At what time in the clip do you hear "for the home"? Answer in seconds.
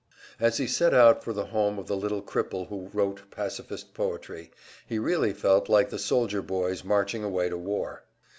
1.23-1.77